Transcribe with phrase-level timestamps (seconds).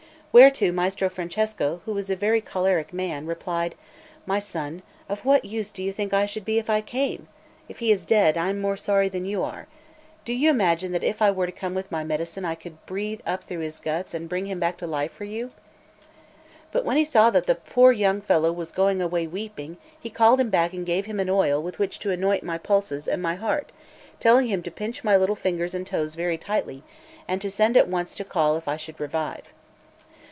[0.33, 3.75] Whereto Maestro Francesco, who was a very choleric man, replied:
[4.25, 7.27] "My son, of what use do you think I should be if I came?
[7.67, 9.67] If he is dead, I am more sorry than you are.
[10.23, 12.95] Do you imagine that if I were to come with my medicine I could blow
[12.95, 15.51] breath up through his guts and bring him back to life for you?"
[16.71, 20.39] But when he saw that the poor young fellow was going away weeping, he called
[20.39, 23.35] him back and gave him an oil with which to anoint my pulses, and my
[23.35, 23.73] heart,
[24.21, 26.83] telling him to pinch my little fingers and toes very tightly,
[27.27, 29.43] and to send at once to call him if I should revive.